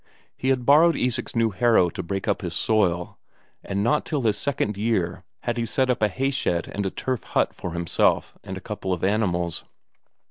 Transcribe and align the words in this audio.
He 0.35 0.47
had 0.47 0.65
borrowed 0.65 0.95
Isak's 0.95 1.35
new 1.35 1.51
harrow 1.51 1.91
to 1.91 2.01
break 2.01 2.27
up 2.27 2.41
his 2.41 2.55
soil, 2.55 3.19
and 3.63 3.83
not 3.83 4.03
till 4.03 4.19
the 4.19 4.33
second 4.33 4.75
year 4.75 5.23
had 5.41 5.57
he 5.57 5.65
set 5.67 5.91
up 5.91 6.01
a 6.01 6.07
hayshed 6.07 6.47
and 6.67 6.87
a 6.87 6.89
turf 6.89 7.21
hut 7.21 7.53
for 7.53 7.73
himself 7.73 8.35
and 8.43 8.57
a 8.57 8.61
couple 8.61 8.93
of 8.93 9.03
animals. 9.03 9.63